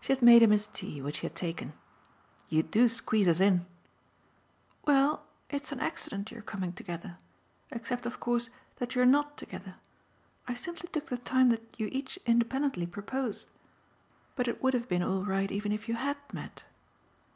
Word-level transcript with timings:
She 0.00 0.12
had 0.12 0.22
made 0.22 0.40
him 0.40 0.52
his 0.52 0.68
tea, 0.68 1.02
which 1.02 1.18
he 1.18 1.26
had 1.26 1.34
taken. 1.34 1.72
"You 2.48 2.62
do 2.62 2.86
squeeze 2.86 3.26
us 3.26 3.40
in!" 3.40 3.66
"Well, 4.86 5.24
it's 5.50 5.72
an 5.72 5.80
accident 5.80 6.30
your 6.30 6.42
coming 6.42 6.72
together 6.72 7.18
except 7.72 8.06
of 8.06 8.20
course 8.20 8.50
that 8.76 8.94
you're 8.94 9.04
NOT 9.04 9.36
together. 9.36 9.74
I 10.46 10.54
simply 10.54 10.88
took 10.90 11.06
the 11.06 11.18
time 11.18 11.48
that 11.48 11.74
you 11.76 11.88
each 11.90 12.20
independently 12.24 12.86
proposed. 12.86 13.48
But 14.36 14.46
it 14.46 14.62
would 14.62 14.74
have 14.74 14.88
been 14.88 15.02
all 15.02 15.24
right 15.24 15.50
even 15.50 15.72
if 15.72 15.88
you 15.88 15.96
HAD 15.96 16.18
met. 16.32 16.62